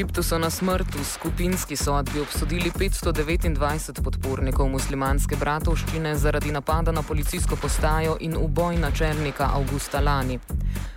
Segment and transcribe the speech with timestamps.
[0.00, 7.02] Egiptu so na smrt v skupinski sodbi obsodili 529 podpornikov muslimanske bratovščine zaradi napada na
[7.02, 10.38] policijsko postajo in uboj načelnika Augusta Lani.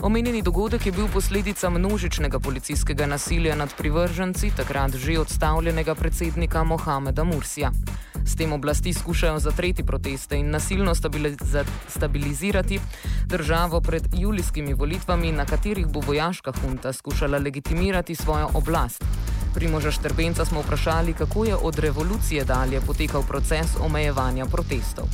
[0.00, 7.24] Omenjeni dogodek je bil posledica množičnega policijskega nasilja nad privrženci takrat že odstavljenega predsednika Mohameda
[7.24, 7.72] Mursija.
[8.26, 10.94] S tem oblasti skušajo zatreti proteste in nasilno
[11.88, 12.80] stabilizirati
[13.26, 19.04] državo pred julijskimi volitvami, na katerih bo vojaška hunta skušala legitimirati svojo oblast.
[19.54, 25.06] Primoža Štrbenca smo vprašali, kako je od revolucije dalje potekal proces omejevanja protestov.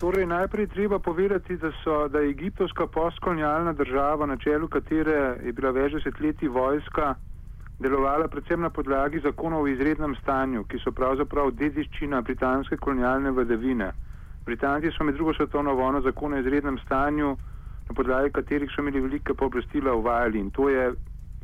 [0.00, 5.52] Torej, najprej treba povedati, da, so, da je egiptovska postkolonialna država, na čelu katere je
[5.52, 7.14] bila več desetletij vojska,
[7.78, 13.92] delovala predvsem na podlagi zakonov o izrednem stanju, ki so pravzaprav dediščina britanske kolonialne vladavine.
[14.46, 17.36] Britanci so med drugo svetovno vojno zakone o izrednem stanju,
[17.88, 20.92] na podlagi katerih so imeli velike pooblastila uvajali in to je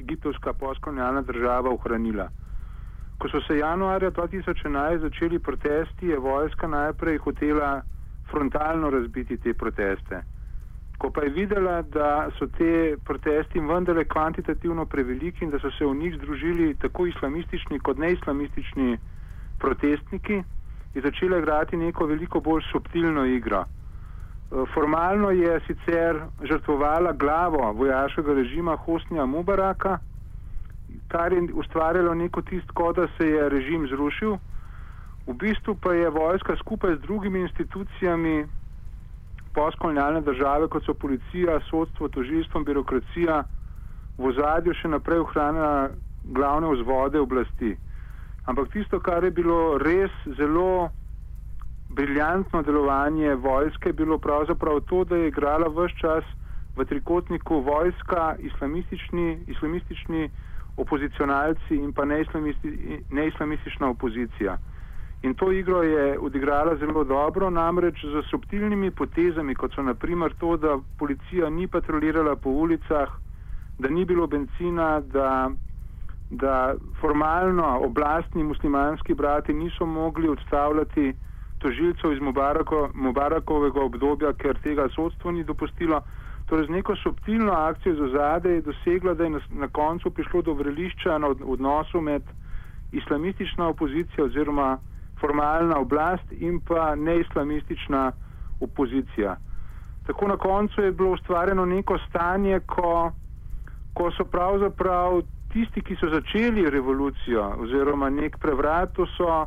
[0.00, 2.28] egiptovska postkolonialna država ohranila.
[3.18, 7.82] Ko so se januarja 2011 začeli protesti, je vojska najprej hotela
[8.30, 10.22] frontalno razbiti te proteste.
[10.98, 15.86] Ko pa je videla, da so te protesti vendarle kvantitativno preveliki in da so se
[15.86, 18.98] v njih združili tako islamistični kot neislamistični
[19.58, 20.42] protestniki,
[20.94, 23.64] je začela igrati neko veliko bolj subtilno igro.
[23.64, 29.98] Eh, formalno je sicer žrtvovala glavo vojaškega režima Hosnija Mubaraka,
[31.08, 34.36] kar je ustvarjalo neko tisto, da se je režim zrušil.
[35.27, 38.46] V bistvu pa je vojska skupaj z drugimi institucijami
[39.59, 43.42] postkolonialne države, kot so policija, sodstvo, tožilstvo in birokracija,
[44.19, 45.91] v ozadju še naprej ohranjala
[46.39, 47.75] glavne vzvode oblasti.
[48.48, 50.89] Ampak tisto, kar je bilo res zelo
[51.89, 56.24] briljantno delovanje vojske, je bilo pravzaprav to, da je igrala vse čas
[56.77, 60.29] v trikotniku vojska, islamistični, islamistični
[60.77, 62.05] opozicionalci in pa
[63.11, 64.58] neislamistična opozicija.
[65.23, 70.56] In to igro je odigrala zelo dobro, namreč z subtilnimi potezami, kot so naprimer to,
[70.56, 73.08] da policija ni patrolirala po ulicah,
[73.79, 75.51] da ni bilo benzina, da,
[76.30, 81.14] da formalno oblastni muslimanski brati niso mogli odstavljati
[81.58, 86.00] tožilcev iz Mubarako, Mubarakovega obdobja, ker tega sodstvo ni dopustilo.
[86.46, 90.42] Torej, z neko subtilno akcijo za zade je dosegla, da je na, na koncu prišlo
[90.42, 92.23] do vrelišča na od, odnosu med
[92.92, 94.79] islamistično opozicijo oziroma
[95.20, 98.12] formalna oblast in pa neislamistična
[98.61, 99.36] opozicija.
[100.06, 103.12] Tako na koncu je bilo ustvarjeno neko stanje, ko,
[103.95, 105.20] ko so pravzaprav
[105.52, 109.46] tisti, ki so začeli revolucijo oziroma nek prevrat, to so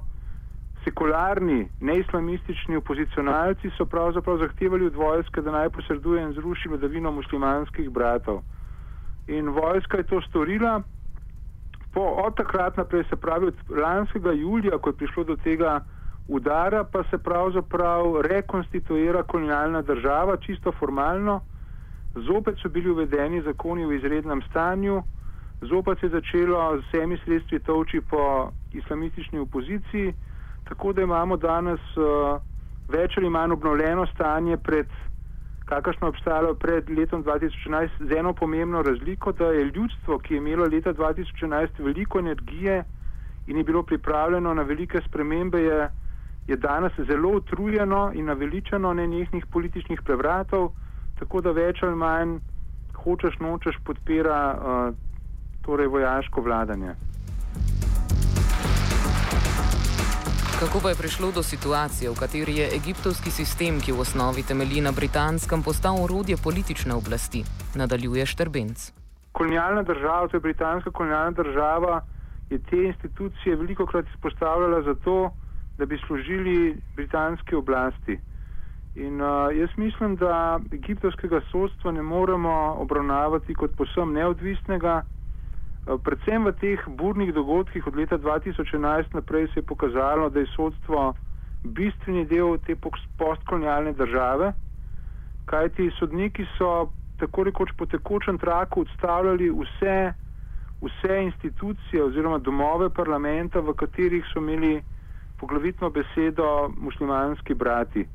[0.83, 7.89] sekularni, neislamistični opozicionalci, so pravzaprav zahtevali od vojske, da naj posreduje in zruši vladavino muslimanskih
[7.89, 8.41] bratov.
[9.27, 10.81] In vojska je to storila,
[11.93, 15.79] po, od takrat naprej, se pravi od lanskega julija, ko je prišlo do tega
[16.27, 21.41] udara, pa se pravzaprav rekonstituira kolonialna država, čisto formalno.
[22.15, 25.03] Zopet so bili uvedeni zakoni v izrednem stanju,
[25.61, 30.13] zopet se je začelo z vsemi sredstvi toči po islamistični opoziciji,
[30.69, 32.41] tako da imamo danes uh,
[32.89, 34.87] več ali manj obnovljeno stanje pred
[35.71, 40.67] kakršno obstajalo pred letom 2011, z eno pomembno razliko, da je ljudstvo, ki je imelo
[40.67, 42.83] leta 2011 veliko energije
[43.47, 45.89] in je bilo pripravljeno na velike spremembe, je,
[46.47, 50.71] je danes zelo utrujeno in naveličeno nenehnih političnih prevratov,
[51.19, 52.35] tako da več ali manj
[53.03, 54.95] hočeš nočeš podpira uh,
[55.61, 56.95] torej vojaško vladanje.
[60.61, 64.81] Kako pa je prišlo do situacije, v kateri je egiptovski sistem, ki v osnovi temelji
[64.85, 67.41] na britanskem, postal orodje politične oblasti?
[67.75, 68.93] Nadaljuje Štrbenc.
[69.31, 72.01] Kolonialna država, to je britanska kolonialna država,
[72.49, 75.33] je te institucije veliko krat izpostavljala zato,
[75.77, 78.19] da bi služili britanski oblasti.
[78.95, 85.01] In uh, jaz mislim, da egiptovskega sodstva ne moremo obravnavati kot posem neodvisnega,
[85.85, 91.13] predvsem v teh burnih dogodkih od leta 2011 naprej se je pokazalo, da je sodstvo
[91.63, 92.75] bistveni del te
[93.17, 94.53] postkolonialne države,
[95.45, 100.13] kajti sodniki so tako rekoč po tekočem traku odstavljali vse,
[100.81, 104.81] vse institucije oziroma domove parlamenta, v katerih so imeli
[105.37, 108.05] poglavitno besedo muslimanski brati.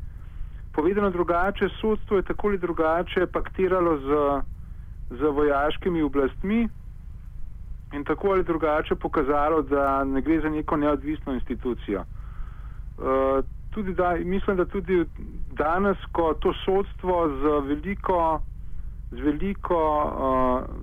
[0.73, 4.09] Povedano drugače, sodstvo je tako ali drugače paktiralo z,
[5.11, 6.69] z vojaškimi oblastmi,
[7.93, 12.05] in tako ali drugače pokazalo, da ne gre za neko neodvisno institucijo.
[12.99, 15.05] Uh, tudi da, mislim, da tudi
[15.53, 18.41] danes, ko to sodstvo z veliko,
[19.11, 20.77] z veliko, uh,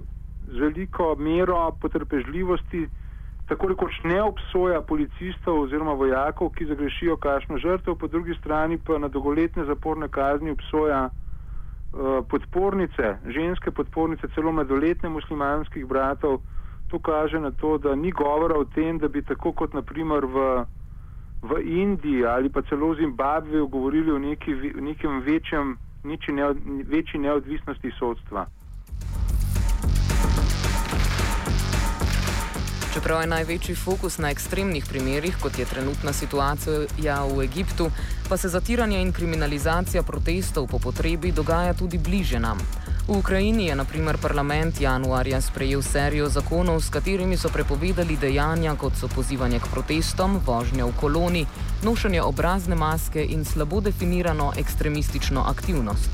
[0.48, 2.88] z veliko mero potrpežljivosti
[3.48, 8.98] tako rekoč ne obsoja policistov oziroma vojakov, ki zagrešijo kašno žrtev, po drugi strani pa
[8.98, 16.40] na dolgoletne zaporne kazni obsoja uh, podpornice, ženske podpornice, celo mladoletne muslimanskih bratov.
[16.94, 20.66] To kaže na to, da ni govora o tem, da bi tako kot naprimer v,
[21.42, 26.18] v Indiji ali pa celo v Zimbabveju govorili o neki, nekem večjem, ne,
[26.86, 28.46] večji neodvisnosti sodstva.
[32.94, 37.90] Čeprav je največji fokus na ekstremnih primerih, kot je trenutna situacija v Egiptu,
[38.30, 42.62] pa se zatiranje in kriminalizacija protestov po potrebi dogaja tudi bliže nam.
[43.08, 48.96] V Ukrajini je naprimer parlament januarja sprejel serijo zakonov, s katerimi so prepovedali dejanja, kot
[48.96, 51.44] so pozivanje k protestom, vožnja v koloni,
[51.84, 56.10] nošenje obrazne maske in slabo definirano ekstremistično aktivnost.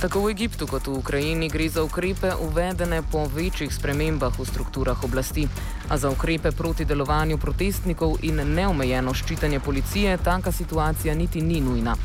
[0.00, 4.96] Tako v Egiptu kot v Ukrajini gre za ukrepe uvedene po večjih spremembah v strukturah
[5.04, 5.44] oblasti,
[5.92, 11.96] a za ukrepe proti delovanju protestnikov in neomejeno ščitanje policije taka situacija niti ni nujna.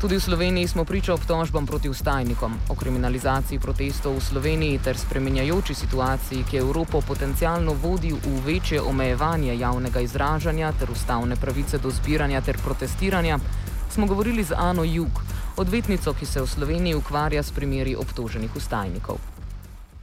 [0.00, 5.74] Tudi v Sloveniji smo priča obtožbam proti ustajnikom o kriminalizaciji protestov v Sloveniji ter spremenjajoči
[5.74, 12.42] situaciji, ki Evropo potencialno vodi v večje omejevanje javnega izražanja ter ustavne pravice do zbiranja
[12.42, 13.38] ter protestiranja,
[13.94, 15.25] smo govorili z Ano Juk
[15.56, 19.18] odvetnico, ki se v Sloveniji ukvarja s primeri obtoženih ustajnikov.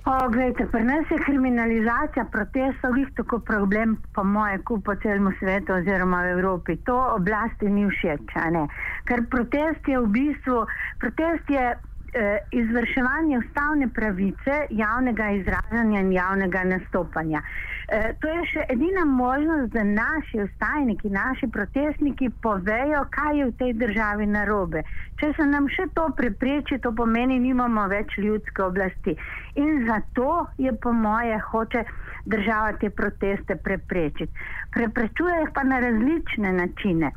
[0.03, 5.73] Poglejte, pri nas je kriminalizacija protestov jih tako problem, po moje, kot po celem svetu
[5.73, 6.75] oziroma v Evropi.
[6.83, 8.35] To oblasti ni všeč,
[9.07, 10.65] ker protest je v bistvu,
[10.99, 17.41] protest je eh, izvrševanje ustavne pravice javnega izražanja in javnega nastopanja.
[17.87, 23.55] Eh, to je še edina možnost, da naši ustajniki, naši protestniki povejo, kaj je v
[23.59, 24.83] tej državi narobe.
[25.19, 29.17] Če se nam še to prepreči, to pomeni, da nimamo več ljudske oblasti.
[29.55, 31.83] In zato je po moje hoče
[32.25, 34.31] država te proteste preprečiti.
[34.71, 37.11] Preprečuje jih pa na različne načine.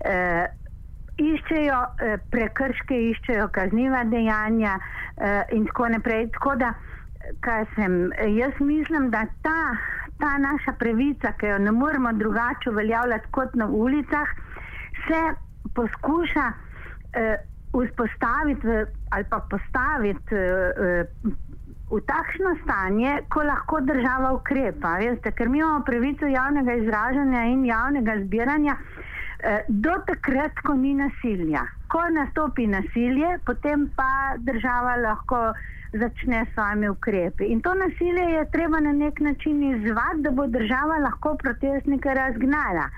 [0.00, 0.14] E,
[1.16, 6.28] iščejo eh, prekrške, iščejo kazniva dejanja eh, in tako naprej.
[6.36, 6.72] Tako da,
[7.44, 7.96] kaj sem,
[8.36, 9.60] jaz mislim, da ta,
[10.18, 14.28] ta naša pravica, ki jo ne moremo drugače uveljavljati kot na ulicah,
[15.08, 15.20] se
[15.74, 16.46] poskuša
[17.12, 17.36] eh,
[17.72, 18.68] vzpostaviti
[19.10, 20.34] ali pa postaviti.
[20.34, 21.04] Eh,
[21.86, 27.62] V takšno stanje, ko lahko država ukrepa, veste, ker mi imamo pravico javnega izražanja in
[27.64, 28.74] javnega zbiranja,
[29.38, 31.60] Eh, do takrat, ko ni nasilja.
[31.88, 35.52] Ko nastopi nasilje, potem pa država lahko
[35.92, 37.44] začne s svojimi ukrepi.
[37.44, 42.88] In to nasilje je treba na nek način izvati, da bo država lahko protestnike razgnala.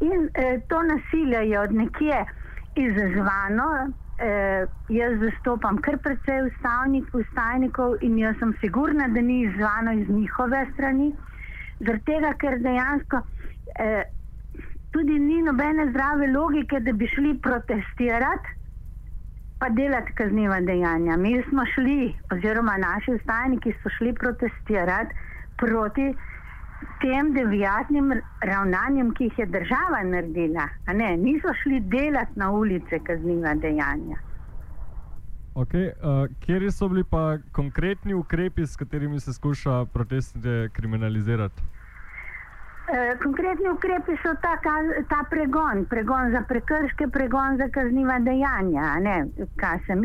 [0.00, 2.24] In eh, to nasilje je od nekje
[2.74, 3.92] izazvano.
[4.18, 6.42] Eh, jaz zastopam kar precej
[7.12, 11.12] ustavnikov in jaz sem sigurna, da ni izzvano iz njihove strani,
[11.80, 13.22] zaradi tega, ker dejansko.
[13.78, 14.02] Eh,
[14.90, 18.48] tudi ni nobene zdrave logike, da bi šli protestirati,
[19.58, 21.16] pa delati kazniva dejanja.
[21.16, 25.14] Mi smo šli, oziroma naši ustajniki so šli protestirati
[25.56, 26.14] proti
[27.00, 30.68] tem devijatnim ravnanjem, ki jih je država naredila.
[30.94, 34.16] Ne, niso šli delati na ulice kazniva dejanja.
[35.54, 41.62] Okay, uh, kje so bili pa konkretni ukrepi, s katerimi se skuša protestnike kriminalizirati?
[42.90, 44.58] Eh, konkretni ukrepi so ta,
[45.08, 48.96] ta pregon, pregon za prekrške, pregon za kazniva dejanja.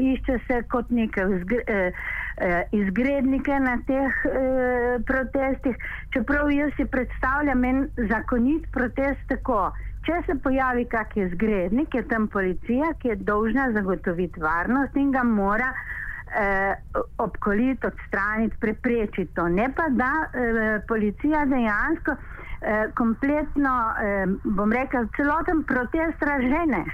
[0.06, 1.92] Išče se kot neke vzgre, eh,
[2.38, 5.76] eh, izgrednike na teh eh, protestih.
[6.14, 9.72] Čeprav jaz si predstavljam en zakonit protest tako.
[10.06, 15.24] Če se pojavi kakšen izgrednik, je tam policija, ki je dolžna zagotoviti varnost in ga
[15.26, 16.76] mora eh,
[17.18, 19.50] obkoliti, odstraniti, preprečiti to.
[19.50, 22.20] Ne pa da eh, policija dejansko.
[22.62, 26.86] Eh, kompletno, eh, bom rekel, celoten protest ražene.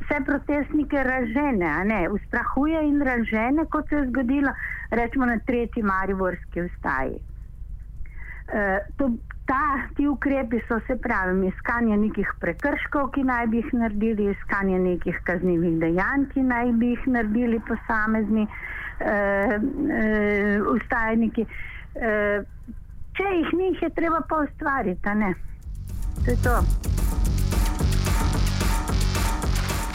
[0.00, 4.52] Vse protestnike ražene, ne, ustrahuje in ražene, kot se je zgodilo,
[4.90, 7.18] rečemo na tretji Mariborski ustaji.
[8.52, 9.10] E, to,
[9.46, 14.78] ta, ti ukrepi so se pravi, iskanje nekih prekrškov, ki naj bi jih naredili, iskanje
[14.78, 19.14] nekih kaznjivih dejanj, ki naj bi jih naredili posamezni e,
[19.98, 21.46] e, ustajniki.
[21.94, 22.42] E,
[23.16, 25.16] če jih ni, jih je treba pa ustvariti.
[26.24, 26.56] To je to.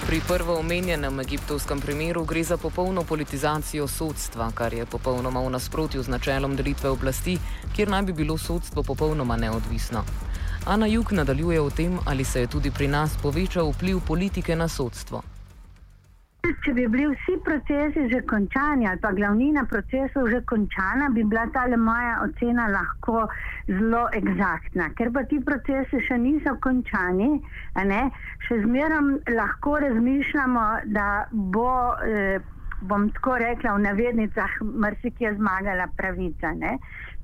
[0.08, 6.04] Pri prvo omenjenem egiptovskem primeru gre za popolno politizacijo sodstva, kar je popolnoma v nasprotju
[6.04, 7.38] z načelom delitve oblasti,
[7.76, 10.04] kjer naj bi bilo sodstvo popolnoma neodvisno.
[10.66, 14.68] Ana Juk nadaljuje o tem, ali se je tudi pri nas povečal vpliv politike na
[14.68, 15.24] sodstvo
[16.66, 21.46] če bi bili vsi procesi že končani ali pa glavnina procesov že končana, bi bila
[21.54, 23.28] ta le moja ocena lahko
[23.68, 24.92] zelo egzaktna.
[24.98, 27.32] Ker pa ti procesi še niso končani,
[27.94, 28.04] ne,
[28.48, 31.72] še zmerom lahko razmišljamo, da bo.
[32.04, 36.52] Eh, bom tako rekla, v navednicah, marsikje zmagala pravica.
[36.54, 36.78] Ne?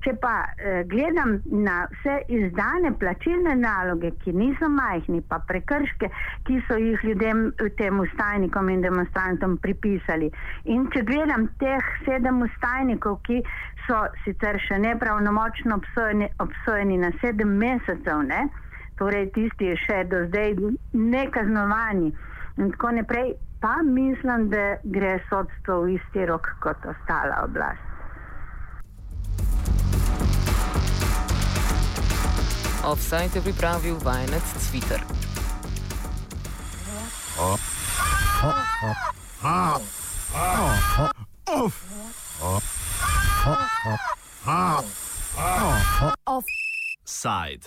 [0.04, 6.10] Če pa eh, gledam na vse izdane plačilne naloge, ki niso majhni, pa prekrške,
[6.44, 7.46] ki so jih ljudem,
[7.78, 10.28] tem ustajnikom in demonstrantom pripisali.
[10.68, 13.40] In če gledam teh sedem ustajnikov, ki
[13.86, 18.44] so sicer še nepravnomočno obsojeni, obsojeni na sedem mesecev, ne?
[19.00, 20.54] torej tisti še do zdaj
[20.92, 22.12] nekaznovani
[22.62, 23.32] in tako naprej,
[23.64, 27.93] pa mislim, da gre sodstvo v isti rok kot ostala oblast.
[32.84, 35.00] Offside je pripravil vajenec Twitter.
[46.24, 47.60] Offside.